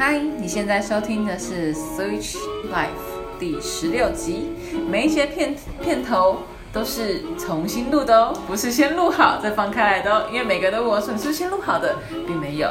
[0.00, 2.34] 嗨，你现在收听的是 Switch
[2.72, 2.88] Life
[3.38, 4.46] 第十六集，
[4.88, 6.38] 每一节片片头
[6.72, 12.70] 都是重新录的哦，不是先录好再放开来的哦，因为每个人都问我说你是是先录好的，并没有。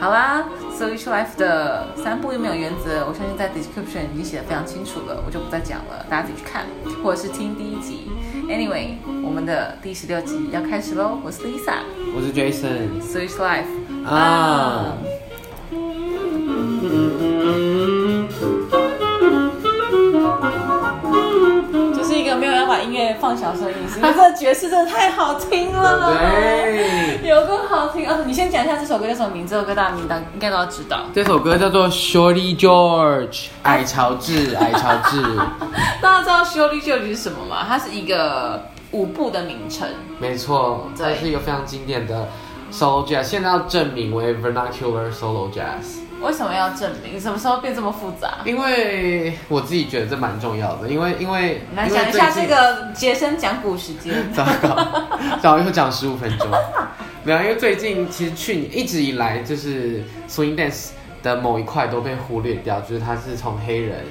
[0.00, 3.04] 好啦，Switch Life 的三步有没有原则？
[3.06, 6.64] 我相信在 description 已经写的非常清楚了，我就不再讲了，大家自己去看，
[7.04, 8.10] 或者是听第一集。
[8.48, 11.80] Anyway，我们的第十六集要开始喽，我是 Lisa，
[12.16, 14.96] 我是 Jason Switch Life 啊。
[22.80, 28.20] 把音乐放小声的意思，因为这个爵士真的太好听了，对，有个好听哦。
[28.24, 29.54] 你先讲一下这首歌叫什么名字？
[29.54, 31.04] 这首歌大家名单应该都要知道。
[31.12, 35.22] 这首歌叫做 Shorty George，矮乔治， 矮乔治，
[36.00, 37.66] 大家知道 Shorty George 是什么吗？
[37.68, 39.86] 它是一个舞步的名称。
[40.18, 42.28] 没错，对这是一个非常经典的
[42.72, 47.20] solo jazz，现在要证明为 vernacular solo jazz，为什么要证明？
[47.20, 48.38] 什么时候变这么复杂？
[48.44, 54.32] 因为我自己觉得这蛮重要的，因为因为来讲一下这个杰森讲古时间。
[54.32, 54.76] 糟糕，
[55.40, 56.48] 早又讲十五分钟。
[57.24, 60.88] 没有，因为最近其实去年一直以来就是 swing dance
[61.22, 64.04] 的某一块都被忽略掉，就是它是从黑人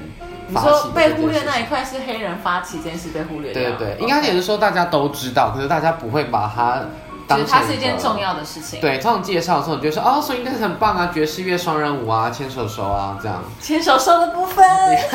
[0.48, 3.64] 你发起的说被忽略那一块是黑人发起这件事被忽略掉？
[3.64, 6.84] 对对对，应该也是说大家都知道，可是大家不会把它
[7.30, 8.20] 当成它是一件重。
[8.20, 8.82] 要的事情。
[8.82, 13.42] 对，通常介绍的时候，你就说哦所以应该是很棒啊，爵士乐双人舞啊，牵手手啊这样。
[13.62, 14.66] 牵手手的部分。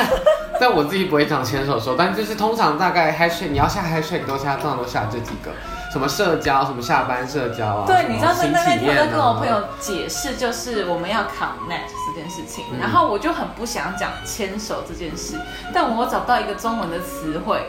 [0.59, 5.51] 但我自己不会讲牵手手，但就是通常大概 hashtag 你要下 hashtag 都下，通常都下这几个，
[5.93, 15.37] 什么社交，什么下班社交啊，对，你知道那那那天我在跟我朋友解释，就是我们要 connect 这件事情，嗯然后我就很不想讲牵手这件事，
[15.75, 17.69] 但我找不到一个中文的词汇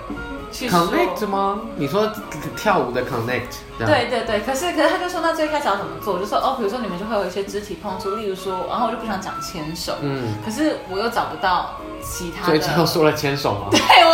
[0.56, 0.80] 去说。
[0.80, 1.60] connect 吗？
[1.76, 2.10] 你说
[2.56, 3.60] 跳舞的 connect？
[3.78, 6.14] 对对对，可是可是他就说那最开始要怎么做？
[6.14, 12.46] 我就说哦，比如说你们就会有一些肢体碰触，例如说，然后我就不想讲牵手，嗯，可是我又找不到其他的。
[12.46, 13.68] 所以最后说了牵手吗？
[13.72, 14.12] 对我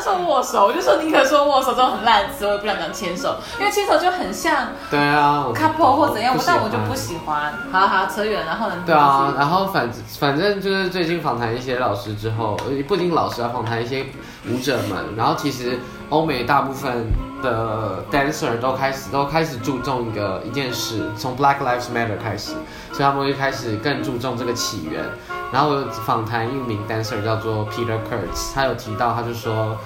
[0.00, 7.52] 说握手，我就说宁可说握手这种很烂的词，我也不想讲牵手，因为牵手就很像对啊 couple 或怎样，但我就不喜欢。
[7.70, 8.74] 好好扯远，然后呢？
[8.86, 14.06] 对啊，然后反反正就是最近访谈一些老师之后，呃不仅老师啊访谈一些
[14.48, 17.06] 舞者们，然后其实欧美大部分
[17.42, 22.52] 的 dancer 都开始都开始注重一个一件事，从 Black Lives Matter 开始，
[22.92, 25.04] 所以他们会开始更注重这个起源。
[25.52, 29.76] 然后访谈一名 dancer 叫做 Peter Kurtz，他有提到，他就说，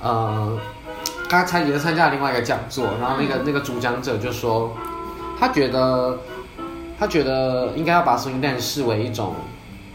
[0.00, 0.58] 呃，
[1.28, 4.72] 刚才也是参加了另外一个讲座，然后那个那个主讲者就说，
[5.38, 6.18] 他觉得
[6.98, 9.36] 他觉得应该要把 swing dance 视为一种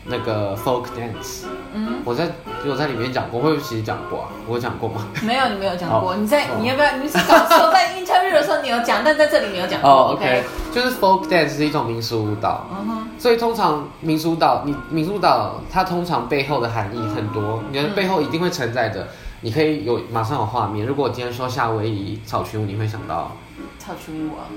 [0.09, 1.45] 那个 folk dance。
[1.73, 2.27] 嗯，我在
[2.67, 4.27] 我在里面讲过，会不会其实讲过啊？
[4.47, 5.05] 我有讲过吗？
[5.23, 6.11] 没有，你没有讲过。
[6.11, 6.97] 哦你在哦你要不要？
[6.97, 9.89] 你是搞错， 在 interview 的时候你有讲，但在这里没有讲过。
[9.89, 10.43] 哦，OK，
[10.73, 19.07] 就是 folk dance 是一种民俗舞蹈，嗯哼，所以通常民俗舞蹈，你民俗舞蹈它通常背后的含义很多，你的背后一定会承载着，
[19.41, 20.85] 你可以有马上有画面。
[20.85, 23.31] 如果我今天说夏威夷草裙舞，你会想到
[23.77, 24.47] 草裙舞啊，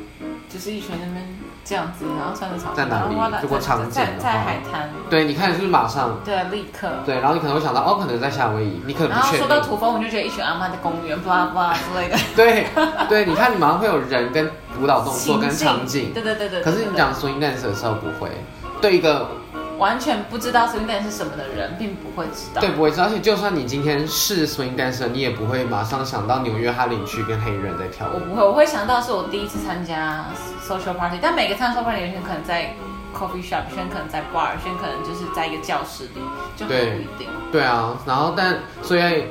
[0.49, 1.27] 就是一群那边
[1.65, 3.15] 这样子，然后穿着草，在哪里？
[3.43, 6.19] 如果场景在海滩，对，你看是不是马上？
[6.25, 6.91] 对啊，立刻。
[7.05, 9.39] 对，然后你可能会想到哦，可能在夏威夷，你可能不确定。
[9.39, 12.67] 说到土风，我就觉得一群阿妈在公园，blah blah 之类的对
[13.09, 16.63] 对，你看你马上会有人跟舞蹈动作跟场景，对对对对。
[16.63, 18.31] 可是你讲 swing dance 的时候不会，
[18.81, 19.29] 对一个
[19.83, 22.61] 完全不知道 swing dance 是什么的人，并不会知道。
[22.61, 28.13] 对不会知道，而且就算你今天是 swing dancer，你也不会马上想到纽约哈林区跟黑人在跳舞。
[28.15, 30.25] 我不会，我会想到是我第一次参加
[30.65, 32.75] social party，但每个参加 social party 有些人可能在
[33.13, 36.21] coffee shop，有些人可能在 bar，有些人可能就是在一个教室里，
[36.57, 37.29] 就不一定。
[37.51, 39.25] 对啊，然后但所以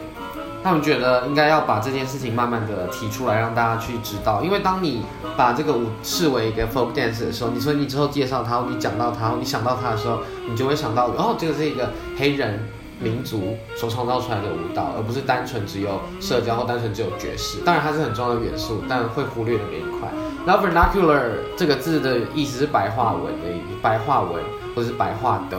[0.63, 5.03] 他们觉得应该要把这件事情慢慢的提出来，让大家去知道，因为当你
[5.35, 10.19] 把这个舞视为一个 folk dance 的时候，你说你之后介绍它，你讲到它，你想到它的时候，
[10.49, 12.59] 你就会想到，哦，这个是一个黑人。
[13.03, 17.57] 民族所创造出来的舞蹈，而不是单纯只有社交或单纯只有爵士。
[17.65, 20.07] 当然它是很重要的元素，但会忽略的那一块。
[20.45, 23.47] 然后 vernacular 这个字的意思是白话文的
[23.81, 24.43] 白话文
[24.75, 25.57] 或者是白话的。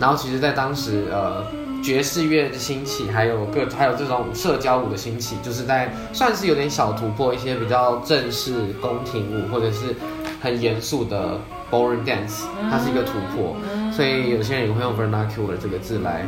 [0.00, 1.44] 然后其实，在当时呃
[1.82, 9.94] 爵士乐的兴起，还有各还有这种社交舞的兴起，就是在算是有点小突破一些比较正式宫廷舞或者是
[10.40, 11.38] 很严肃的
[11.70, 13.56] boring dance，它是一个突破。
[13.92, 16.24] 所以有些人也会用 vernacular 这个字来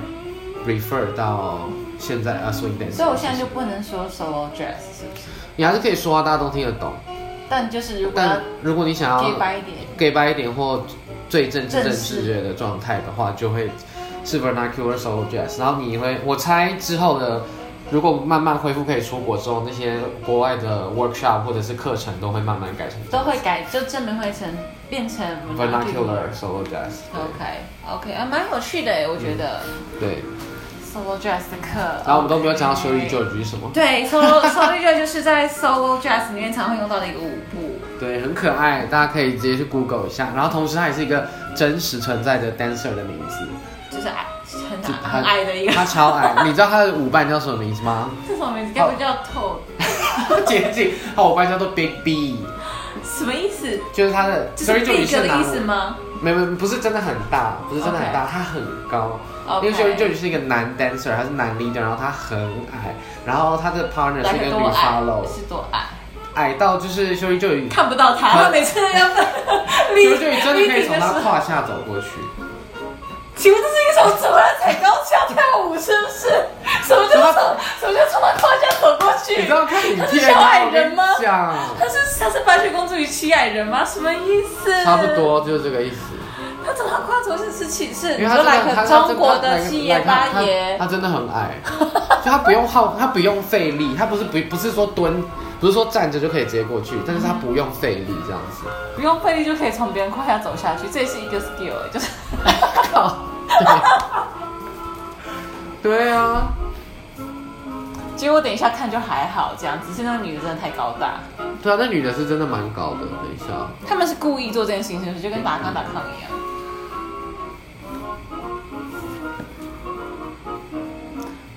[0.66, 1.68] refer 到
[1.98, 2.92] 现在啊 swing dance。
[2.92, 5.28] 所以我现在就不能说 solo jazz 是不是？
[5.56, 6.92] 你还是可以说啊，大家都听得懂。
[7.48, 10.84] 但就是如果但如果你想要 gay 白一点，gay 白一点或
[11.28, 13.70] 最正正式式乐的状态的话，就会
[14.24, 15.58] 是 vernacular solo jazz。
[15.58, 17.42] 然后你会，我猜之后的
[17.90, 22.98] 如果慢慢恢复可以出国之后，那些国外的 workshop 或者是课程都会慢慢改成。
[23.10, 24.48] 都会改，就证明会成
[24.88, 25.24] 变成
[25.56, 27.04] vernacular solo jazz。
[27.14, 27.44] OK
[27.86, 29.60] OK 啊，蛮有趣的哎，我觉得
[30.00, 30.22] 对
[30.82, 31.78] ，solo jazz 的课。
[32.06, 33.70] 然后我们都没有讲到 OK George 是什么。
[33.74, 37.78] 对，solo solo jazz 就是在 solo jazz 里面常会用到的一个舞步。
[38.00, 40.30] 对，很可爱，大家可以直接去 Google 一下。
[40.34, 43.46] 然后同时它也是一个真实存在的 dancer 的名字，
[44.04, 44.26] 就是矮
[44.70, 46.34] 很矮很矮的一个，他超矮。
[46.44, 48.10] 你知道他的舞伴叫什么名字吗？
[48.28, 48.72] 是什么名字？
[48.74, 50.44] 该不叫 Toad？
[50.46, 52.44] 接近，他舞伴叫做 Big B，
[53.02, 53.78] 什么意思？
[53.92, 55.96] 就是他的这是 Shirley George big 的是拿意思吗？
[56.20, 59.18] 没没，不是真的很大，不是真的很大，他很高。
[59.62, 62.38] 因为 Shirley George 是一个男 dancer，他是男 leader，然后他很
[62.72, 62.94] 矮，
[63.26, 65.24] 然后他的 partner 是一个女来个多矮 follow，？
[65.34, 65.80] 是多矮？
[66.34, 71.20] 矮到就是 Shirley George，Shirley 看不到他，他每次都要 George 真的可以从他 他。
[71.20, 72.08] 胯下走过去。
[73.44, 76.28] 请问这是一首怎么样踩高跷跳舞是不是？
[76.82, 77.42] 什么叫从
[77.78, 79.36] 什么叫从他胯下走过去？
[79.36, 81.04] 你知道看影片是小矮人吗
[81.78, 83.84] 他是他是白雪公主与七矮人吗？
[83.84, 84.82] 什么意思？
[84.82, 85.06] 差不。
[85.14, 85.96] 多就是这个意思。
[86.66, 88.14] 他怎么跨走是是七是？
[88.14, 91.50] 因为他你说来个中国的七爷八爷，他真的很矮，
[92.24, 95.22] 就他不用耗，他不用费力，他不是不不是说蹲，
[95.64, 98.64] 不是说站着就可以直接过去，但是他不用费力这样子。
[98.94, 102.10] 不用费力就可以从别人胯下走下去，这也是一个 skill 哎，就是
[105.82, 106.48] 对 对啊，
[108.14, 111.14] 结果等一下看就还好，这样只是那个女的真的太高大，
[111.62, 113.06] 对啊，那女的是真的蛮高的。
[113.06, 116.30] 等一下，他们是故意做这件事情，是不是就跟打康打抗一样？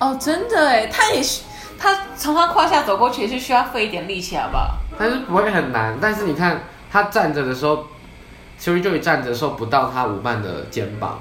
[0.00, 1.47] 哦，真的哎，他也是，他
[2.18, 4.74] 从他胯下走过去也是需要费一点力气，好不好？
[4.98, 5.96] 但是不会很难。
[6.00, 7.86] 但是你看他站着的时候
[8.66, 11.20] r y 就一站着的时候不到他舞伴的肩膀。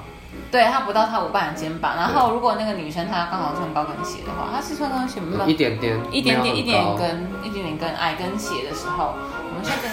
[0.49, 5.45] 对他不到他舞伴的肩膀，然后如果那个女生她刚好穿高跟鞋的话，她是穿高跟鞋吗？
[5.45, 9.13] 一点点，一点点一没有很高点跟一点点跟矮跟鞋的时候，
[9.49, 9.89] 我们现在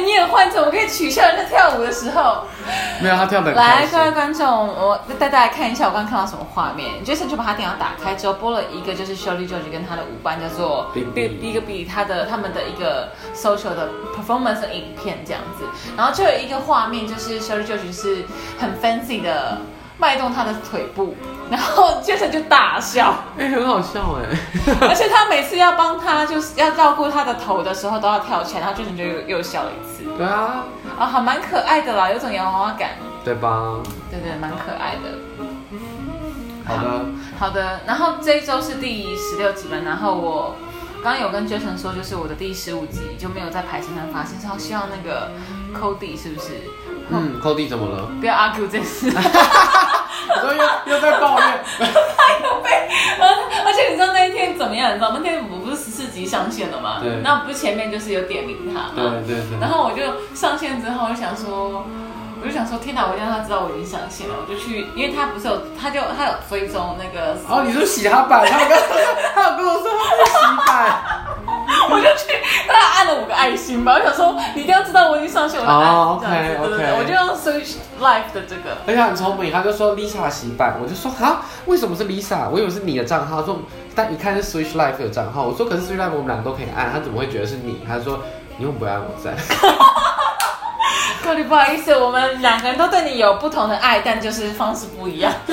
[0.00, 2.44] 哎，你也换成我可以取笑人家跳舞的时候。
[3.00, 7.04] 没有他跳的很来，各位观众，我带大家看一下我刚刚看到什么画面。
[7.04, 15.64] Jason 就把他电脑打开之后，播了一个就是 Shirley George 跟他的舞伴叫做 Big Big B 他的他们的一个 social 的 performance 的影片这样子，
[15.96, 18.24] 然后就有一个画面就是 Shirley George 是
[18.58, 19.58] 很 fancy 的
[20.00, 21.14] 迈动他的腿部，
[21.50, 23.14] 然后 Jason 就大笑。
[23.38, 24.36] 哎、很好笑哎。
[24.88, 30.64] 而且他每次要帮他，就是要照顾他的头的时候，都要跳起来，然后 Jason 就又又笑了一次，对啊，
[30.98, 32.90] 啊，还蛮可爱的啦，有种洋娃娃感，
[33.22, 33.76] 对吧？
[34.10, 35.18] 对对，蛮可爱的。
[36.66, 37.04] 好的，
[37.38, 40.54] 好的，然后这一周是第十六集嘛，然后我
[41.02, 45.30] 刚刚有跟 Jason 说，就是我的第十五集就没有在排程上发现，是好希望那个
[45.74, 46.48] Cody 是不是？
[47.12, 48.08] 嗯，Cody 怎么了？
[48.20, 51.60] 不要 argue 这件事， 你说又又在抱怨？
[53.64, 54.90] 而且你知道那一天怎么样？
[54.90, 56.98] 你知道那天我不是十四集上线了吗？
[57.02, 59.14] 对那不是前面就是有点名他对嘛？
[59.26, 59.60] 对对。
[59.60, 60.02] 然后我就
[60.34, 61.84] 上线之后，我就想说，
[62.42, 63.06] 我就想说，天哪！
[63.06, 64.34] 我让他知道我已经上线了。
[64.40, 68.78] 我就去，因为他不是有，他就他有追踪那个，哦，你说洗他板，他有跟
[69.34, 70.32] 他有跟我说他在洗
[70.66, 71.02] 板。
[71.90, 72.34] 我就去，
[72.68, 73.94] 他按了五个爱心吧。
[73.94, 78.76] 我想说，你一定要知道我已经上线，我就按哦这样子 OK，对对我就用 Switch Live 的这个。
[78.86, 82.48] 而且他很聪明，他就说 Lisa 洗版，我就说哈，为什么是 Lisa？
[82.48, 83.58] 我以为是你的账号，他说
[83.94, 87.80] 但一看是 Switch Life 的账号，我说可是 Switch Life 我们两个都可以按，他怎么会觉得是你？
[87.86, 88.20] 他说
[88.58, 89.34] 你为什么不按我赞？
[91.22, 95.32] 克里，不好意思，我们两个人都对你有不同的爱，但就是方式不一样。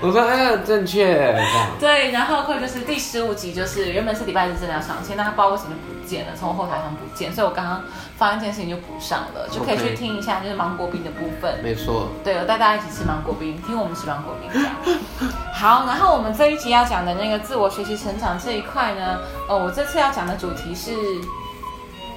[0.00, 1.36] 我说哎，正确。
[1.80, 7.82] 对，然后会就是第十五集，就是原本是礼拜日真的要上线，但他不知道为什么不见了，从后台上不见，所以我刚刚
[8.16, 11.58] 发现这件事情就补上了，就可以去听一下就是芒果冰的部分。
[11.62, 14.74] 没错，对，我带大家一起吃芒果冰，听我们吃芒果冰这样。
[15.52, 20.92] 好，然后我们这一集要讲的那个自我学习成长这一块呢，哦，我这次要讲的主题是，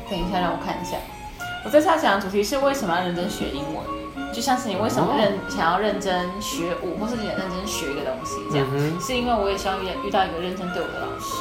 [0.10, 0.98] 等一下让我看一下，
[1.66, 3.84] 我这次要讲的主题是为什么要认真学英文，
[4.34, 11.36] 就像是你为什么认、想要认真学舞，或是你认真学一个东西这样，嗯是因为我也希望遇遇到一个认真对我的老师，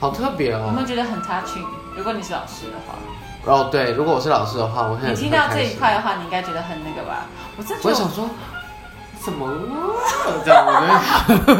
[0.00, 0.80] 好特别哦有没哦。
[0.80, 1.66] 有觉得很 touching？
[1.96, 2.94] 如果你是老师的话，
[3.52, 7.26] 哦，对，如果我是老师的话，我会很你听到这一块的话，你应该觉得很那个吧？
[7.56, 8.28] 我真觉得我会想说
[9.24, 9.48] 怎么
[10.44, 11.54] 这样， 我就会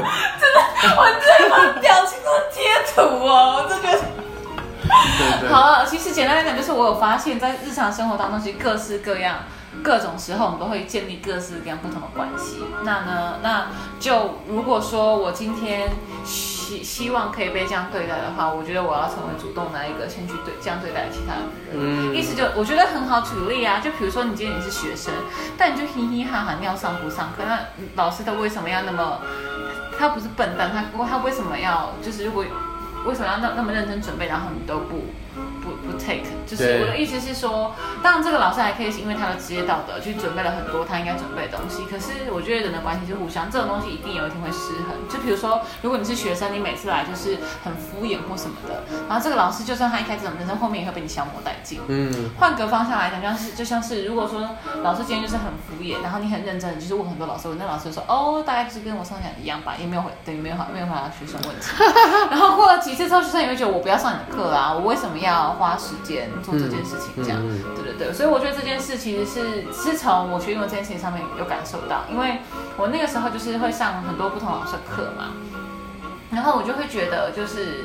[0.96, 2.62] 我这把表情都贴
[2.94, 3.93] 图哦，我真觉得。
[5.18, 5.52] 对对。
[5.52, 9.40] 好了，其实简单来讲，就是我有发现，在日常生活当中，其实各式各样、
[9.82, 12.64] 各种时候，我们都会建立各式各样不同的关系。
[12.84, 13.66] 那呢，那
[14.00, 15.90] 就如果说我今天
[16.24, 21.42] 希希望可以被这样对待的话，我觉得我要成为主动那一个，先去对这样对待其他人。
[21.76, 25.12] 嗯意思就我觉得很好举例啊，就比如说你今天你是学生，
[25.58, 27.58] 但你就嘻嘻哈哈尿上不上课，那
[27.96, 29.20] 老师他为什么要那么？
[29.96, 32.44] 他不是笨蛋，他不过他为什么要就是如果
[33.04, 35.04] 为什么要那那么认真准备，然后你都不
[35.98, 44.94] take，就是我的意思是说，当然这个老师还可以是因为他的职业道德去准备了很多他应该准备的东西，可是我觉得人的关系是互相，这种东西一定有一天会失衡。
[45.08, 51.80] 就比如说，如果你是学生，你每次来就是很敷衍或什么的，然后这个老师就算他一开始很认真，后面也会被你消磨殆尽。
[51.88, 54.40] 嗯，换个方向来讲，像是就像是如果说
[54.82, 61.70] 老师今天就是很敷衍，然后你很认真，就是问很多老师问，那老师就说哦，大概就是跟我上讲一样吧，也没有回，等于没有回没有回答学生问题。
[62.30, 67.22] 然后过了几次之后，学生也会觉得我不要上你的课啊，我为什么要花时间做这件事情？
[67.22, 72.38] 这样，嗯对对对，所以我觉得这件事其实是是从我学英文这件事情上面有感受到，因为
[72.78, 75.34] 我那个时候就是会上很多不同老师的课嘛，
[76.30, 77.84] 然后我就会觉得就是。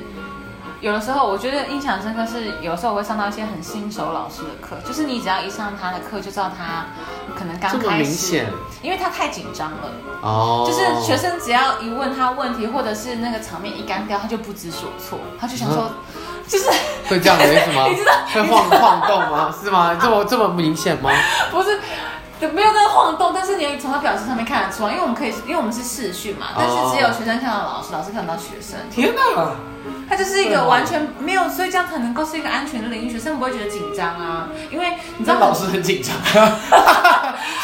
[0.81, 6.85] 有的时候，我觉得印象深刻是，有时候我会上到一些很新手老师的课，就是你只要一上他的课，就知道他
[7.37, 8.45] 可能刚开始明显，
[8.81, 9.91] 因为他太紧张了。
[10.21, 15.91] 哦，就是学生只要一问他问题，或者是那个场面一干掉，他就不知所措，他就想说，
[16.47, 16.69] 就是
[17.07, 17.85] 会这样的意思吗？
[17.91, 19.53] 你知道会晃晃动吗？
[19.61, 19.97] 是吗？
[20.01, 21.11] 这么这么明显吗？
[21.51, 21.77] 不是。
[22.47, 28.79] 没有在晃动，但是你从他表情上面看得出来，因为我们可以，因为我们是视讯嘛，但是只有学生看到老师，老师看不到学生。
[28.89, 29.51] 天哪！
[30.09, 36.13] 他就是一个完全没有，所以这样才能够是一个安全的领域，学生不会觉得紧张啊，因为你知道老师很紧张，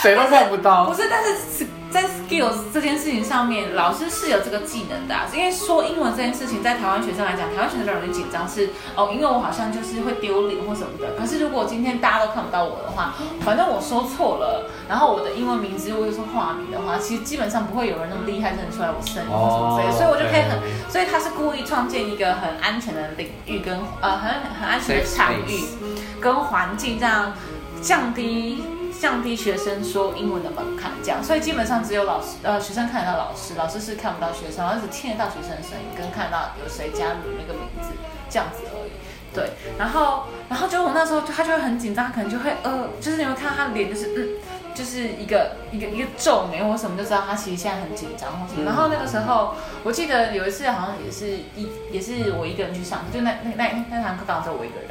[0.01, 0.93] 谁都看不到不。
[0.93, 1.65] 是，但是
[1.95, 5.25] 在 skills 这件事情上面，老师是有这个技能的、啊。
[5.33, 11.13] 因为说英文这件事情，在台湾学生来讲，台湾学生比较容易紧张是哦，因为我好像就是会丢脸或什么的。
[11.17, 25.63] 可是如果今天大家都看不到我的话，反正我说错了，然后我的英文名字我又是化名的话，其实基本上不会有人那么厉害认出来我声音或什么之类的，哦所以我就可以很所以他是故意创建一个很安全的领域跟呃很很安全的场域
[26.19, 27.31] 跟环境，这样
[27.81, 28.61] 降低
[28.99, 31.23] 降低学生说英文的门槛，这样。
[31.23, 37.89] 所以基本上只有老师呃学生看得到老师，老师是看不到学生，而只听得到学生的声音，跟看到有谁加入那个名字
[38.29, 38.91] 这样子而已。
[39.33, 44.29] 对，然后然后就我那时候就他就会很紧张，可能就会呃，就是你会看到他脸就是嗯。
[44.75, 48.65] 就是一个一个一个皱眉或什么，就知道他其实现在很紧张或什么。
[48.65, 54.89] 然后那个时候，我记得有一次好像也是一也是我一个人去上，就那那那那堂课刚好只有我一个人。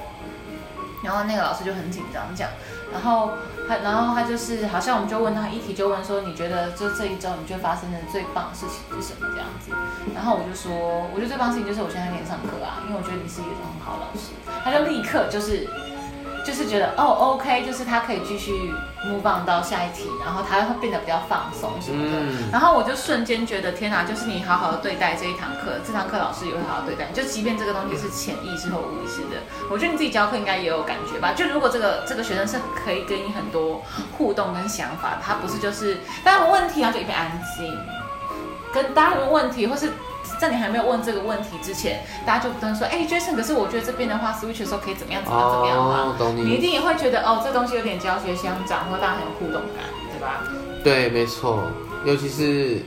[1.05, 2.49] 然后那个老师就很紧张讲，
[2.91, 3.33] 然后
[3.69, 9.71] 他然后他就是好像我们就问他一题就问说你觉得就这一周你觉得发生的最棒的事情是什么这样子？
[10.15, 10.73] 然后我就说
[11.13, 14.33] 我觉得最棒的事情就是我现在给你上课啊，因为我觉得你是一个很好的老师。
[14.65, 15.69] 他就立刻就是
[16.45, 18.73] 就是觉得哦 OK，就是他可以继续
[19.07, 22.19] move on 到下一题，然后他会变得比较放松什么的。
[22.21, 31.33] 嗯，然后我就瞬间觉得天哪，就是你好好的对待这一堂课，这堂课老师也会好好对待你，就即便这个东西是潜意识或无意识的，我觉得你自己教课应该也有感觉吧。
[31.33, 33.83] 就如果这个这个学生是可以跟你很多
[34.19, 37.75] 互动跟想法，他不是就是大家有问题然后就一片安静，
[38.73, 39.91] 跟大家有问题或是。
[40.45, 45.95] 在你还没有问这个问题之前，大家就不断说，哎、j a s o n 可是我觉得这边的话，switch 的时候可以怎么样怎么样怎么样嘛？
[45.97, 46.43] 哦，懂你。
[46.43, 50.43] 你一定也会觉得，哦，这东西有点教学相长，或大家很有互动感，对吧？
[50.85, 51.65] 对，没错，
[52.05, 52.83] 尤其是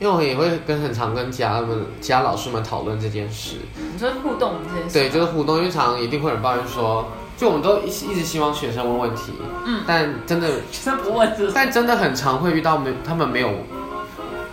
[0.00, 3.58] 因为我也会跟很常跟家们家老师们讨论这件事。
[3.76, 7.06] 你说互动这件事，对，就是互动，因为常常一定会有人抱怨说，
[7.36, 9.32] 就我们都一一直希望学生问问题，
[9.64, 11.32] 嗯但真的，学生不问？
[11.54, 13.50] 但真的很常会遇到没他们没有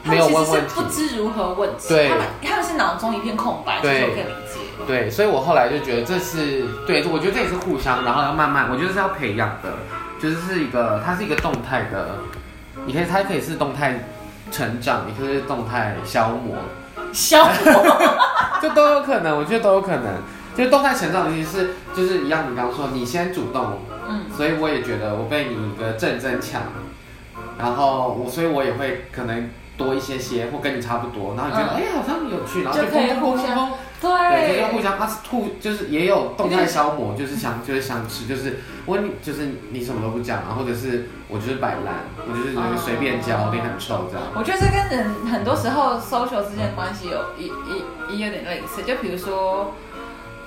[0.09, 0.73] 没有问问题。
[0.73, 2.09] 不，知如何问起，对。
[2.09, 4.59] 他们他们是脑中一片空白，这对我可以理解。
[4.85, 9.73] 对，所以我后来就觉得这是对，我觉得这也是互相，然后要慢慢，我觉得是要培养的，
[10.21, 12.19] 就是是一个，它是一个动态的，
[12.85, 14.05] 你可以，它可以是动态
[14.51, 16.55] 成长，也可以是动态消磨，
[17.11, 17.97] 消磨，
[18.61, 20.05] 就都有可能，我觉得都有可能。
[20.55, 26.63] 就是动态成长的意思是，就是一样，你刚刚说你先主动，嗯，所以我也觉得我被你一个正增强，
[27.59, 34.09] 然后我所以我也会可能多一些些，或跟你差不多，然后你觉得嗯哎、好像有趣，然后就可以互相对，
[34.47, 44.27] 就是对，互相，它是互，就是也有动态消磨，就是想，就是想吃，就是我你就是你什么都不讲啊，或者是我就是摆烂，我就是那个随便教，脸很臭这样。
[44.35, 49.73] 我觉得这跟人很多时候 social 之间的关系有也也也有点类似，就比如说。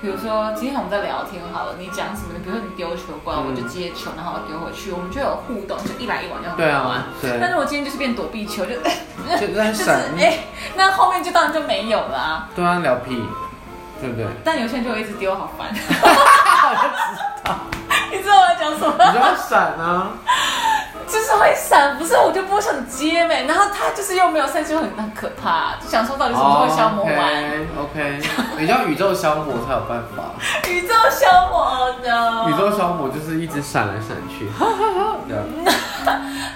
[0.01, 2.33] 比如说，今天我们在聊天好了，你讲什么？
[2.43, 10.39] 比如说你丢球过来，嗯我就接球，然后我丢回去，我们就有互动，就一来一往就很对好玩啊。，对，但是我今天就是变躲避球，就就在 就是闪，哎、
[10.75, 12.49] 那后面就当然就没有了啊。
[12.55, 13.23] 对啊，聊屁，
[14.01, 14.25] 对不对？
[14.43, 15.67] 但有些人就会一直丢，好烦。
[15.69, 17.55] 我就知道，
[18.11, 18.95] 你知道我在讲什么？
[19.05, 20.09] 你就要闪啊，
[21.11, 27.13] 就是会闪，不是我就不想接没，然后他就是又没有生气，就很很可怕，就想说到底什么时候会消磨完
[27.77, 28.21] ？OK，
[28.57, 30.31] 你要宇宙消磨才有办法，
[30.69, 32.49] 宇宙消磨的。
[32.49, 34.49] 宇宙消磨就是一直闪来闪去。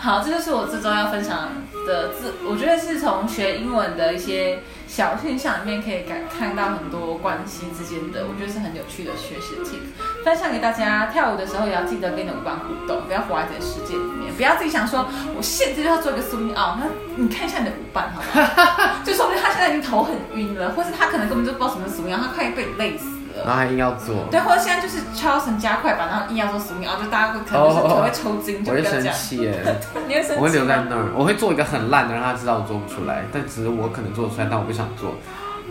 [0.01, 1.49] 好，这就是我这周要分享
[1.87, 4.59] 的字，我觉得是从学英文的一些
[4.95, 9.81] 小现象里面可以感看到很多关系之间的，我觉得是很有趣的学习 tip，
[10.23, 11.07] 分享给大家。
[11.07, 16.87] 跳舞的时候也要记得跟你的舞伴互动，不要活在自己的世界里面，不要自己想说我现在就要做一个 swing out，那
[17.17, 19.03] 你看一下你的舞伴好吗？
[19.03, 23.14] 就说明他现在已经头很晕了，或是他可能根本就不知道什么是 swing out，他快被累死了。
[23.45, 29.13] 然后还硬要做，对，或者现在就是超神加快版，然后硬要做 swing out，就大家会可能就是头会抽筋，就我会生。
[29.13, 29.63] 气耶，
[30.07, 30.35] 你会生气？
[30.37, 35.13] 我会留在那儿，我会做一个很烂的，让他知道我做不出来，但只是我可能做得出来，但我不想做。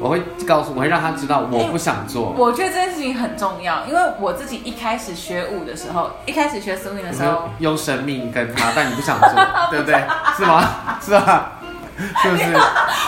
[0.00, 2.34] 我会告诉，我会让他知道我不想做。
[2.36, 9.30] 我觉得这件事情很重要，因为我自己一开始学舞的时候，一开始学 swing 的你时候，用生命跟他，但你不想做，
[9.70, 9.94] 对不对？
[10.36, 10.64] 是吗？
[11.00, 11.60] 是吧？
[12.22, 12.44] 是不是？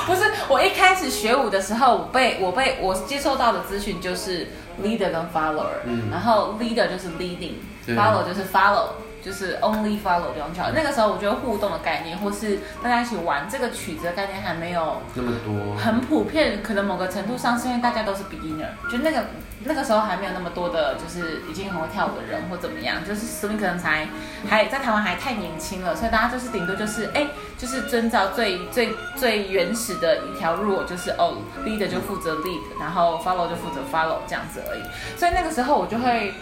[0.06, 4.48] 不是我一开始学舞的时候，我被我被我接受到的资讯就是
[4.82, 8.88] leader 跟 follower，、嗯然后 leader 就是 leading，follow 就是 follow。
[9.26, 19.24] 就是 only follow 这种桥，那个时候我觉得互动的概念，或是大家一起玩这个曲子的概念还没有那么多，很普遍，可能某个程度上是因为大家都是 beginner，就那个
[19.64, 24.06] 那个时候还没有那么多的，就是已经很会跳舞的人或怎么样，就是 swing 可能才
[24.48, 27.26] 还在台湾还太年轻了，所以大家就是顶多就是哎，
[27.58, 34.82] 就是遵照最最最原始的一条路，就是哦 leader 就负责 lead，然后 follow 就负责 follow 这样子而已，
[35.18, 36.32] 所以那个时候我就会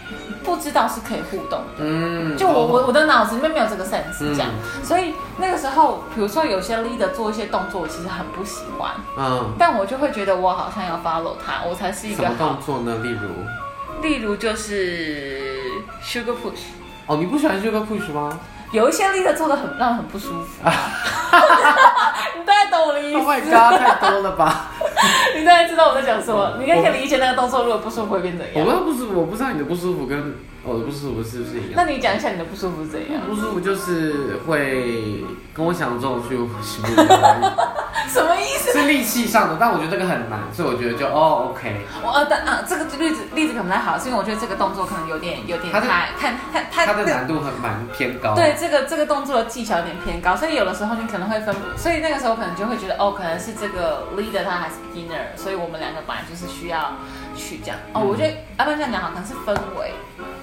[0.45, 1.65] 不知道是可以互动的。
[1.79, 12.35] 嗯，就我哦我我的脑子里面没有这个 sense 这样，嗯所以那个时候，比如说有些 leader 做一些动作，我其实很不喜欢，嗯，但我就会觉得我好像要 follow 他，我才是一什么个。
[12.35, 12.97] 动作呢？
[13.03, 15.61] 例如，例如就是
[16.03, 16.61] sugar push，
[17.07, 18.39] 哦，你不喜欢 Sugar Push 吗
[18.71, 20.63] 有一些 leader 做的很让人很不舒服，
[22.35, 23.17] 你大概懂我的意思。
[23.17, 24.71] ？Oh my god，太多了吧！
[25.37, 28.53] 你大概知道我在讲什么，你应该可以理解那个动作如果不舒服会变怎样。
[28.55, 30.35] 我不知道不舒服，我不知道你的不舒服跟
[30.65, 31.73] 我的不舒服是不是一样？
[31.75, 33.21] 那你讲一下你的不舒服是怎样？
[33.27, 37.55] 不舒服就是会跟我想中的去是不一样
[38.09, 38.71] 什么意思？
[38.71, 48.35] 是力气上的，但我觉得这个很难，所以我觉得就哦 OK，我呃，但啊，这个例子例子可能不太好，是因为我觉得这个动作可能有点有点它太太太太它的难度很蛮偏高。
[48.35, 56.93] 对，这个这个动作的技巧有点偏高，所以有的时候你可能会分不，所以那个时候可能就会觉得哦，可能是这个 leader 他还是 beginner，所以我们两个本来就是需要
[57.35, 57.77] 去这样。
[57.93, 59.93] 哦，嗯我觉得要不然这样讲好，可能是氛围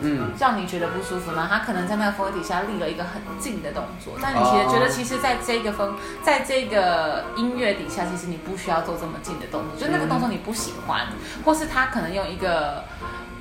[0.05, 1.47] 嗯，让你觉得不舒服呢。
[1.51, 11.07] 他可能在那个氛围底下立了一个很近的动作，但你其实哦觉得其实在这个风，在这个音乐底下，其实你不需要做这么近的动作，就那个动作你不喜欢，
[11.45, 12.85] 或是他可能用一个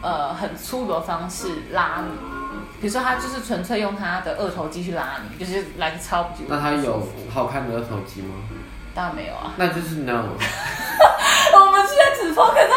[0.02, 2.16] 呃很粗鲁的方式拉你。
[2.80, 8.34] 比如说，他就是纯粹用他的二头肌去拉你，就是来个超级那他有好看的二头肌吗？
[8.96, 9.54] 当然没有啊。
[9.56, 10.26] 那就是 no。
[11.54, 12.76] 我们现在只 focus 在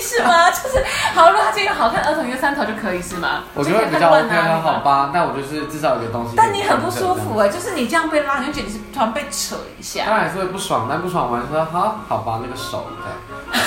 [0.00, 0.50] 是吗？
[0.50, 3.44] 就是好，如果他今天好看二头跟三头就可以是吗？
[3.54, 4.80] 我觉得比较 OK 的，好。
[4.80, 6.34] 吧，那我就是至少有个东西。
[6.36, 7.36] 但你很不舒服。
[7.38, 10.04] 哎、就是你这样被拉，你就觉得你是突然被扯一下。
[10.06, 13.04] 当然还是会不爽，但不爽完说好好吧，那个手对。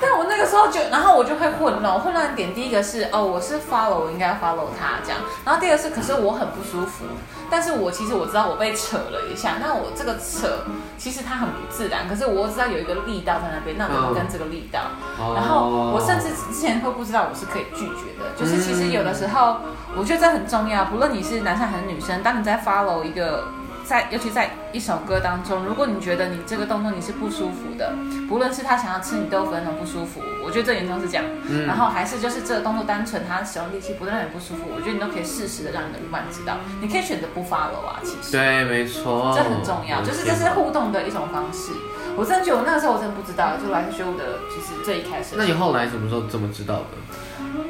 [0.00, 7.04] 但我那个时候就，然后我就会混乱，混乱点第一个是哦，我是 follow，我应该 follow 他这样，然后第二个是，可是我很不舒服，
[7.50, 10.64] 但是我其实我知道我被扯了一下，那我这个扯
[10.98, 14.80] 其实它很不自然，可是我知道有一个力道在那边，那我就跟这个力道，
[15.18, 19.56] 哦然后我甚至之前会不知道我是可以拒绝的，就是其实有的时候，
[19.96, 23.44] 我觉得这很重要，不论你是男生还是女生，当你在 follow 一个。
[23.84, 27.92] 在，尤其在一首歌当中，如果你觉得你这个动作你是不舒服的，
[28.28, 38.32] 不论是他想要吃你豆腐那种不舒服，我觉得最严重是这样，嗯然后还是就是这个动作单纯他使用力气不让你不舒服，我觉得你都可以适时的让你的舞伴知道，你可以选择不 follow 啊，其实。
[38.32, 39.34] 对，没错。
[39.36, 41.72] 这很重要，就是这是互动的一种方式。
[42.16, 45.34] 我真的觉得我那个时候我真的不知道，就来自学舞的，就是最一开始。
[45.36, 46.86] 那你后来什么时候怎么知道的？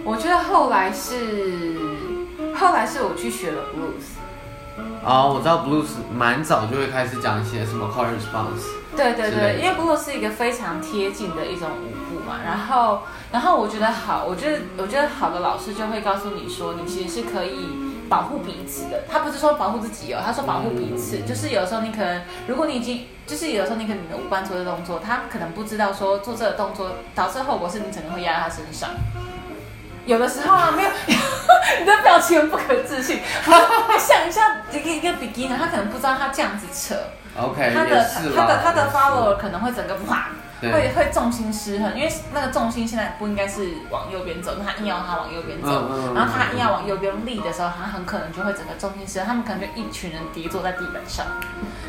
[0.04, 1.76] 我觉得后来是，
[2.54, 4.20] 后来是我去学了 blues。
[5.04, 8.64] 哦，我知道 blues 蛮早就会开始讲一些什么 call response。
[8.96, 17.68] 对对对，因为 blues 是一个非常贴近的一种舞步嘛，然后然后我觉得好，我觉得我觉得好的老师就会告诉你说，你其实是可以
[18.08, 19.02] 保护彼此的。
[19.10, 28.90] 他不是说保护自己哦，他说保护彼此，就是有时候你可能，如果你已经，就是有时候你可能你的舞伴做的动作，他可能不知道说做这个动作导致后果是你整个会压在他身上。
[30.06, 30.90] 有的时候啊，没有，
[31.80, 33.16] 你的表情很不可置信。
[33.46, 36.94] 你想一下，一个一个 beginner，他可能不知道他这样子扯
[37.40, 40.28] ，OK，他的他的他的 follower 可能会整个啪，
[40.60, 51.24] 对会会重心失衡，因为那个重心现在不应该是往右边走，那他硬要他往右边走，嗯嗯嗯然后他硬要往右边立的时候，他很可能就会整个重心失衡，他们可能就一群人跌坐在地板上。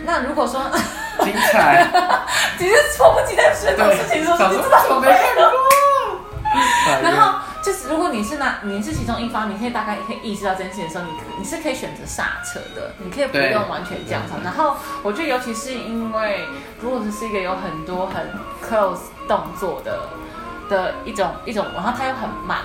[0.05, 0.71] 那如果说，
[1.19, 1.85] 精彩。
[2.57, 5.51] 其实迫不及待说这种事情，说想说你知道我没看过。
[7.03, 14.35] 然后就是如果你是那你是其中一方，你可以大概可以意识到这件事情的时候，你可你是可以选择刹车的，你可以不用完全降潮。
[14.43, 16.45] 然后我觉得尤其是因为
[16.79, 18.29] 如果是一个有很多很
[18.63, 20.09] close 动作的
[20.69, 22.59] 的一种一种，然后它又很慢。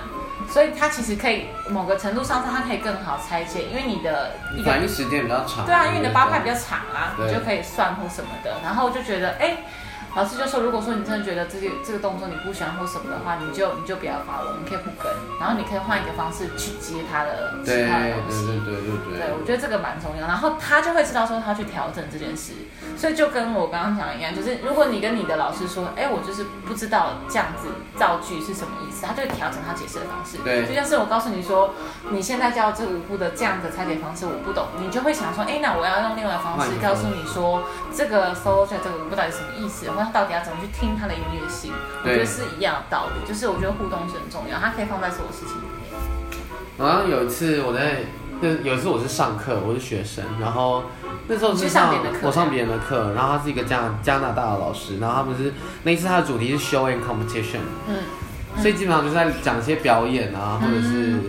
[0.48, 5.64] 所以它其实可以某个程度上，它可以更好拆解，因为你的一个反应时间比较长。
[5.64, 8.56] 对啊，因为你的八块比较长啊，你就可以算或什么的。
[8.64, 9.58] 然后就觉得，哎，
[10.16, 18.46] 老师就说，如果说你真的觉得这个这个动作你不喜欢或什么的话，你就你就不要发了，你可以不跟，然后你可以换一个方式去接他的其他的对东西。
[18.46, 22.52] 对对对对对，我觉得这个蛮重要，然后他就会知道说他去调整这件事，
[22.96, 30.38] 所以就跟我刚刚讲的一样，就是如果你跟你的老师说，哎，我就是不知道这样子造句是什么意思，他就会调整他解释的方式。
[30.44, 31.72] 对就像是我告诉你说，
[32.10, 37.62] 你现在教这五步的这样的拆解方式我不懂，你就会想说，哎，那我要用另外的方式告诉你说，
[37.94, 45.90] 这个 solo 这个舞步到底什么意思，到底要怎么去听他的音乐性，我觉得是一样的道理，就是我觉得互动是很重要，它可以放在所有事情里面。
[46.78, 48.04] 好像有一次我在，
[48.40, 50.84] 那有一次我是上课，我是学生，然后
[51.28, 58.02] 那时候是上我上别人的课，然后他是一个加加拿大的老师，然后他们是那一次他的主题是 show and competition，嗯，
[58.56, 61.20] 所以基本上就是在讲一些表演啊，或者是、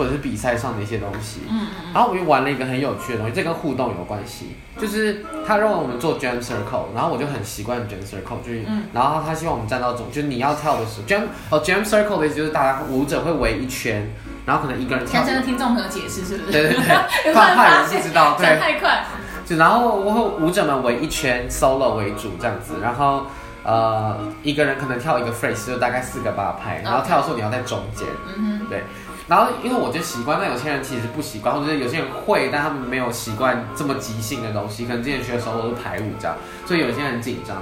[0.00, 1.40] 或者是比赛上的一些东西。
[1.50, 14.08] 嗯然后我们就玩了一个很有趣的东西，这跟互动有关系，就是他让我们做 jam circle，然后我就很习惯 jam circle，就是，嗯然后他希望我们站到中，就是你要跳的时候，jam 哦 jam circle 的意思就是大家舞者会围一圈，
[14.46, 16.52] 然后可能一个人跳向，真的听众朋友解释是不是？
[16.52, 19.04] 对对对 有怕怕没有发现人不知道对太快。
[19.44, 23.26] 就然后我会舞者们围一圈 solo 为主这样子，然后
[23.64, 28.06] 呃一个人可能跳一个 phrase 就大概四个八拍，然后跳的时候你要在中间。
[28.36, 28.84] 嗯哼对，
[29.30, 37.56] 然后因为我就习惯，但有些人其实不习惯，或者是有些人会，但他们没有习惯这么即兴的东西，可能之前学的时候都是排舞这样，所以有些人很紧张。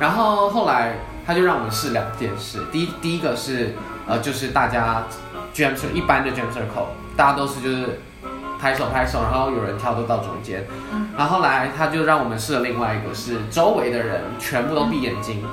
[0.00, 3.76] 然后后来他就让我们试两件事，第一第一个是
[4.08, 5.04] 呃就是大家
[5.54, 8.00] jam circle 一般的 jam circle，大家都是就是
[8.60, 10.66] 拍手拍手，然后有人跳都到中间。
[10.92, 15.44] 嗯然后后来他就让我们试了另外一个是周围的人全部都闭眼睛。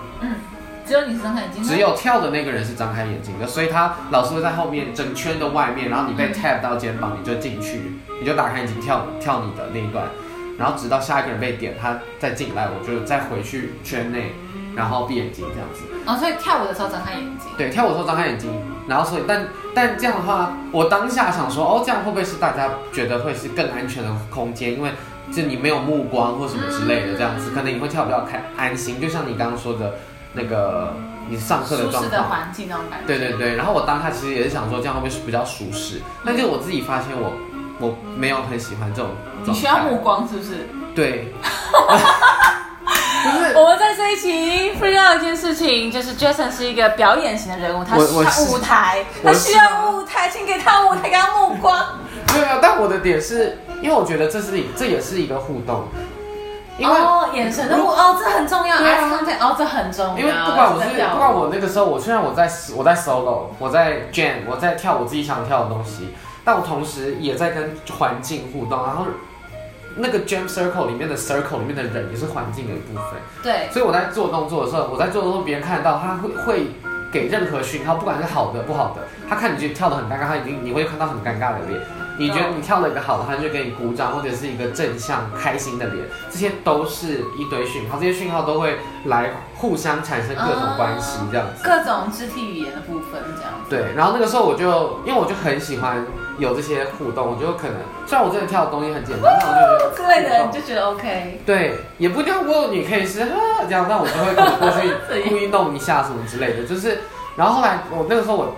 [0.85, 7.81] 只有你是张开眼睛，只有跳的那个人是张开眼睛的，所以他老是会在后面整圈的外面，然后你被 tap 到肩膀，你就进去，
[8.19, 10.05] 你就打开眼睛跳跳你的那一段，
[10.59, 14.33] 然后直到下一个人被点，他再进来，我就再回去圈内，
[14.75, 15.81] 然后闭眼睛这样子。
[16.05, 17.49] 哦，所以跳舞的时候张开眼睛。
[17.57, 18.51] 对，跳舞的时候张开眼睛，
[18.87, 24.73] 然后所以但但这样的话，我当下想说，哦，这样会不会是大家觉得会是更安全的空间？
[24.73, 24.91] 因为
[25.33, 29.95] 就你没有目光或什么之类的，这样子可能你会跳比较开安心，就像你刚刚说的
[30.35, 30.93] 那个
[31.29, 32.03] 你上课的舒状况。
[32.03, 33.07] 适的环境那种感觉。
[33.07, 36.01] 对对对，然后我当下其实也是想说，这样会不会是比较舒适？
[36.25, 37.33] 但就我自己发现我，
[37.79, 39.11] 我没有很喜欢这种
[39.43, 39.53] 状态。
[39.53, 40.67] 你需要目光是不是？
[40.93, 41.33] 对，
[43.25, 51.99] 不是我们在这一期 free 到一件事情，就是 Jason 是一个表演型的人物，他他我我是舞台，他需要舞台，请给他舞台，给他目光。
[52.33, 55.85] 没有没有，但我的点是因为我觉得这是这也是一个互动，
[56.77, 60.17] 因为、哦，眼神的互哦，这很重要对哦，这很重要。
[60.17, 69.05] 因为不管我是不管我那个时候，我虽然我在我在 solo，我在 jam，我在跳我自己想跳的东西，但我同时也在跟环境互动，然后
[69.95, 73.05] 那个 jam circle 里面的 circle 里面的人也是环境的一部分。
[73.41, 76.67] 对，所以我在做动作的时候，我在做动作，别人看得到，他会会
[77.09, 81.79] 给任何讯号，不管是好的不好的，他看你就跳得很尴尬，他已经你会看到很尴尬的脸。
[82.17, 91.63] 你觉得你跳了一个好的，他就给你鼓掌，或者是一个正向开心的脸，这些都是一堆讯号，这些讯号都会来互相产生各种关系，这样子。
[91.63, 93.69] 各种肢体语言的部分这样子。
[93.69, 96.05] 对，然后那个时候我就，因为我就很喜欢
[96.37, 97.75] 有这些互动，我就可能
[98.05, 101.41] 虽然我真的跳的东西很简单，但我就觉得之类的，你就觉得 OK。
[101.45, 103.31] 对，也不一定要握你可以是哈
[103.67, 106.99] 这样，但我就会过去故意弄一下什么之类的，就是，
[107.35, 108.55] 然后后来我那个时候我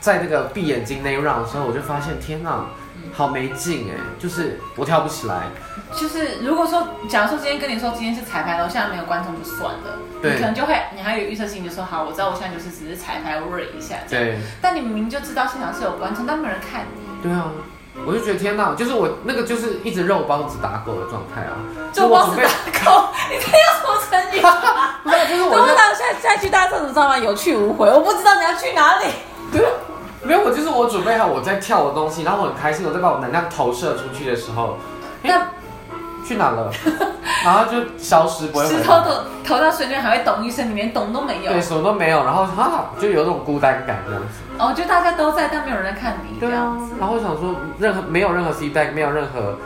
[0.00, 2.66] 在那个闭眼睛那一 round 的时候，我就发现天哪，
[3.14, 5.42] 好没劲哎，就是我跳不起来，
[5.94, 14.26] 就是如果说，假如说今天跟你说今天是彩排，楼下没有观众就算了，对你可能就会，你还有预测性，就说好，我知道我现在就是只是彩排 worry 一下这样。
[14.26, 17.50] 对但你明明就知道现场是有观众，但没人看你，对啊。
[18.04, 21.54] 我就觉得天哪，就是我那个就是一直肉包子打狗的状态啊，
[21.92, 24.42] 就光是我准备打狗， 你这要什么成语？
[25.04, 27.16] 不是，就是我就怎么知道下下去大家怎么知道吗？
[27.16, 29.06] 有去无回，我不知道你要去哪里。
[29.52, 29.70] 对啊，
[30.24, 34.78] 没有，我就是我准备好我在跳的东西，然后我很开心，我在把我能量投射出去的时候，
[35.22, 35.46] 哎那
[36.26, 36.72] 去哪了？
[37.44, 39.10] 然后就消失，不会石头投
[39.44, 41.52] 投到水里面还会咚一声，里面咚都没有。
[41.52, 44.28] 对，什么都没有，然后啊，就有那种孤单感这样子。
[44.58, 46.94] 哦，就大家都在，但没有人在看你这样子。
[46.98, 49.58] 然后我想说，任何没有任何 feedback，没有任何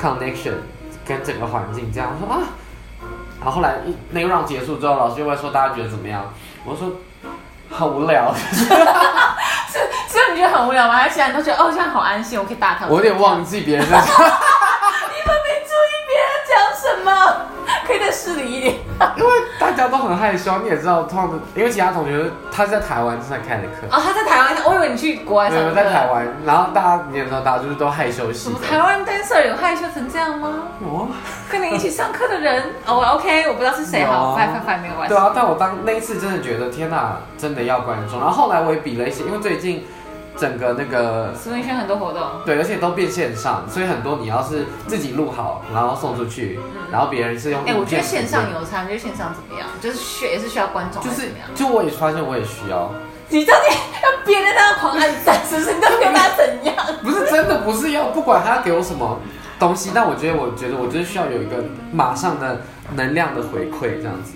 [0.00, 0.52] connection
[1.04, 2.40] 跟整个环境这样我说啊。
[3.40, 6.22] 然后后来一那个 round 结束之后，老师就会说大家觉得怎么样？
[6.64, 6.88] 我说
[7.68, 8.32] 好无聊，
[10.08, 10.94] 所以你觉得很无聊吗？
[10.96, 12.86] 还是其他人都觉得哦，这样好安心，我可以打他？
[12.86, 14.06] 我有点忘记别人在讲。
[18.10, 18.74] 再失礼一点。
[19.16, 25.76] 因为大家都很害羞，你也知道，通常，因为其他同学他是在台湾正在开的课，哦，他在台湾，我以为你去国外没有上课。
[25.76, 28.50] 在台湾，然后大家你也知道，大家就是都害羞什。
[28.50, 30.52] 么台湾 dancer 有害羞成这样吗？
[30.82, 31.08] 有啊，
[31.50, 35.18] 跟你一起上课的人，哦，OK，我不知道是谁，好，有拜拜拜，没有关系对。
[35.18, 38.18] 啊，但我当那一次真的觉得天哪，真的要观众。
[38.20, 39.86] 然后后来我也比了一些，因为最近
[40.40, 46.58] 整个那个苏文轩很多活动，对，而且都变线上，所以很多你要是自己录好，然后送出去，
[46.90, 49.68] 然后别人是用哎、我觉得线上有差，你觉得线上怎么样？
[49.82, 51.28] 就是需也是需要观众，就是？
[51.54, 52.90] 就我也发现我也需要，
[53.28, 55.74] 你到底要别人在那狂按赞，是不是？
[55.74, 56.74] 你到底要他怎样？
[57.02, 59.20] 不是真的不是要不管他要给我什么
[59.58, 62.62] 东西，但我觉得我觉得我就是需要有一个马上的
[62.94, 64.32] 能量的回馈这样子。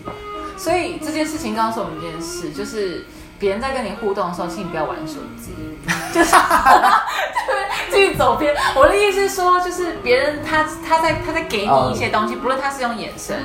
[0.56, 3.04] 所以这件事情告诉我们一件事，就是
[3.38, 5.52] 别人在跟你互动的时候，请你不要玩手机，
[6.14, 8.54] 就是对，继续走边。
[8.74, 13.36] 我的意思是说，就是别人他他在他在给你一些东西，不论他是用眼神，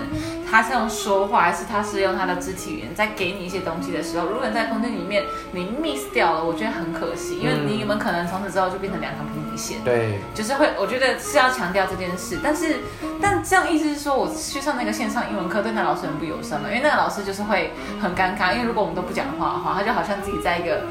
[0.50, 9.84] 他是用说话，还是他是用他的肢体语言在给你一些东西的时候，如果你在空间里面你 miss 掉了，我觉得很可惜，因为嗯你们可能从此之后就变成两条平行线。
[9.84, 12.78] 对，就是会，我觉得是要强调这件事，但是，
[13.22, 16.68] 但这样意思是说，我去上那个线上英文课对那老师很不友善嘛？
[16.70, 20.82] 因为那个老师就是会很尴尬，因为如果我们都不讲话的话，他就好像自己在一个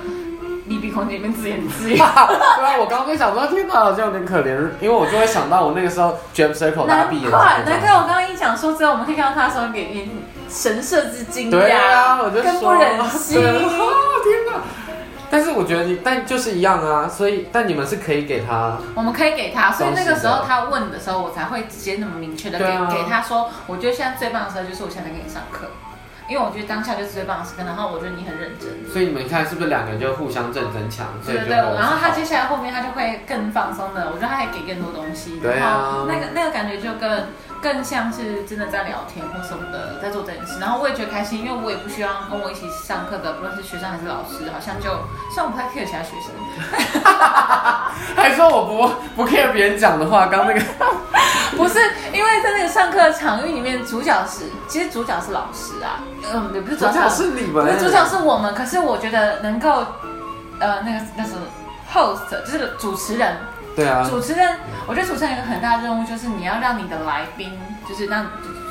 [0.69, 1.97] 密闭空间里面自言自语。
[1.99, 10.09] 对啊，我刚刚在想说，天哪，好像有点可怜，因为我就会想到我那个时候 Jam Circle 大闭眼睛怪，难怪我刚刚一讲说之后，我们可以看到他的时候，脸脸
[10.49, 13.39] 神色之惊讶，对啊，我就更不说忍 心。
[13.39, 13.51] 啊
[14.25, 14.61] 天哪！
[15.31, 25.67] 但是我觉得你，但就是一样啊，所以但你们是可以给他，我们可以给他，所以那个时候他问的时候，我才会直接那么明确的给、啊给他说，我觉得现在最棒的时候就是我现在给你上课，
[26.29, 28.69] 因为我觉得当下就是最棒的时刻，然后我觉得你很认真。
[28.93, 31.07] 所以你们看是不是两个人就互相正增强？
[31.25, 37.11] 对对对，然后他接下来后面他就会更放松的，我觉得他可以给更多东西，对啊然后那个那个感觉就更
[37.61, 44.91] 更像是真的在聊天或什么的，在做这件事，然后我也觉得开心，因为我也不希望跟我一起上课的，不论是学生还是老师，好像就
[45.35, 46.31] 虽然我不太 care 其他学生，
[48.17, 50.61] 还说我不不 care 别人讲的话，刚那个。
[51.57, 51.79] 不是
[52.13, 59.85] 因为在那个上课场域里面，主角是其实主角是老师啊，嗯，也不是主角是你们，主角是我们，可是我觉得能够
[60.61, 61.41] 呃那个那什么
[61.93, 63.37] host 就是主持人。
[64.09, 67.53] 主持人，我觉得主持人有一个很大的任务，就是你要让你的来宾，
[67.89, 68.27] 就是让，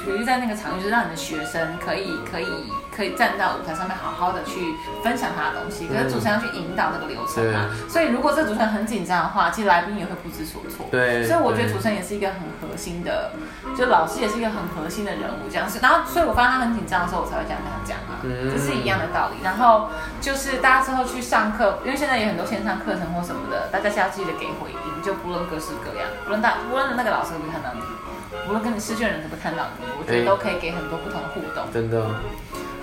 [0.07, 2.47] 就是在那个场域，就是让你的学生可以可以
[2.95, 5.87] 可以站到舞台上面，好好的去分享他的东西。
[5.87, 10.87] 可是主持人要去引导那个流程嘛，所以如果这个主持人很紧张的话，其实来宾也会不知所措。
[10.89, 13.31] 对，所以我觉得主持人也是一个很核心的，
[13.77, 15.79] 就老师也是一个很核心的人物，这样是。
[15.79, 19.43] 然后，所以我发现他很紧张的时候，我才会这样跟他讲啊，嗯这是一样的道理。
[19.43, 19.89] 然后
[20.21, 27.81] 就是大家之后去上课，因为现在有很多线上课程或什么的，大家是要记得给回应，就不论各式各样，不论大不论那个老师会不会看到你，
[28.47, 31.63] 无论跟你试卷人怎么看到你，我觉得哎都可以给很多不同的互动。
[31.73, 32.05] 真的，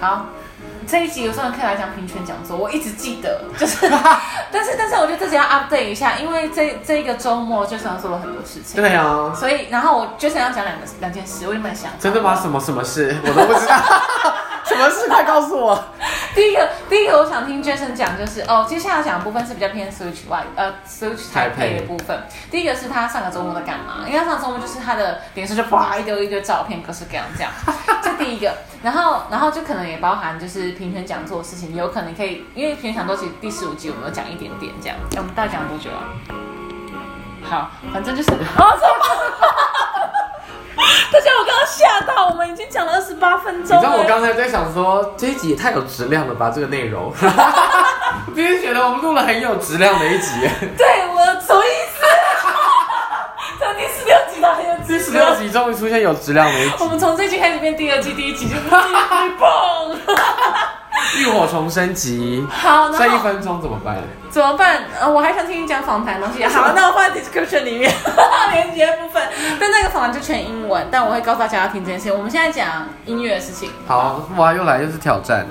[0.00, 0.26] 好，
[0.86, 3.88] 这一集有时候可以来讲平权讲座，我一直记得，就是，
[4.52, 8.80] 但是但是我觉得自己要 update 一下，因为这这一个周末就是要做了很多事情。
[8.80, 12.34] 对啊，所以，然后我就想要讲两个两件事，我就蛮想真的吗？
[12.34, 13.76] 什么什么事我都不知道，
[14.66, 15.84] 什么事快告诉我。
[16.34, 22.26] 第一个，第一个我想听 Jason 讲，就是哦，接下来讲的部分是比较偏 Switch 外呃 Switch 台配的部分。
[22.50, 24.04] 第一个是他上个周末在干嘛？
[24.06, 27.52] 因为他上个周末就是他的脸书就啪一堆一堆照片，各式各样这样。
[28.02, 34.96] 这第一个，然后然后就可能也包含就是平权讲座的事情，有可能可以，因为平权讲座其实第十五集我们有讲一点点这样。
[35.12, 36.02] 哎我们大概讲了多久啊？
[37.48, 38.94] 好，反正就是 哦，怎么
[41.12, 43.80] 大家，我刚刚吓到，我们已经讲了二十八分你钟你。
[43.80, 46.50] 知道我刚才在想说，这一集也太有质量了吧？
[46.54, 47.12] 这个内容
[48.26, 50.40] 我今天觉得我们录了很有质量的一集。
[50.76, 52.04] 对我什么意思？
[53.60, 59.98] 这第十六集到，很有量十六集终于出现有质量的一集我，们从这集开始变第二季，第一集就是第一蹦。
[61.18, 62.46] 浴火重生集。
[62.50, 63.98] 好，剩一分钟怎么办？
[64.30, 64.84] 怎么办？
[65.00, 66.44] 呃，我还想听你讲访谈的东西。
[66.48, 67.92] 好，那我放在 description 里面
[68.52, 69.22] 连接部分。
[69.60, 72.14] 但那个访谈就全英文，但我会告诉大家要听这件事情。
[72.16, 73.70] 我们现在讲音乐的事情。
[73.86, 75.46] 好，哇，又来又是挑战。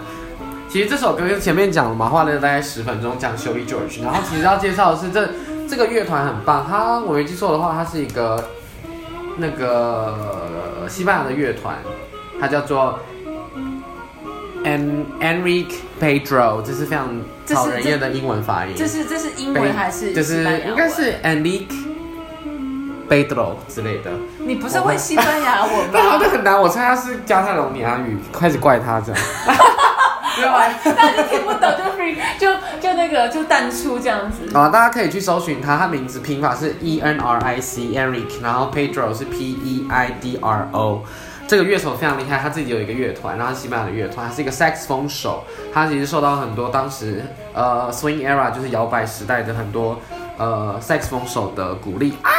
[0.69, 5.29] 其实这首歌就前面讲了嘛，花了大概十分钟讲 Shelly George，然后其实要介绍的是这
[5.69, 8.43] 这个乐团很棒，它我没记错的话，它是一个
[9.37, 10.17] 那个
[10.81, 11.75] 呃西班牙的乐团，
[12.41, 12.97] 它叫做
[14.63, 17.09] En Enrique Pedro，这是非常
[17.47, 21.67] 讨人厌的英文发音，这是这是英文还是就是应该是 Enrique
[23.09, 26.19] Pedro 之类的，你不是会西班牙文吗好吗？
[26.23, 29.21] 像很难，我猜他是加泰隆尼亚语，开始怪他这样。
[30.37, 30.65] 没有啊。
[30.83, 34.57] 大家就听不懂，就 free 就就那个就淡出这样子。
[34.57, 41.03] 啊，大家可以去搜寻他，他名字拼法是 E N R I C Enric，然后 Pedro 是 P E I D R O。
[41.47, 45.43] 这个乐手非常厉害，他自己有一个乐团，然后西班牙的乐团，他是一个萨克斯风手。
[45.73, 49.99] 他其实受到很多当时呃 swing era 就是摇摆时代的很多
[50.37, 52.31] 呃萨克斯风手的鼓励啊。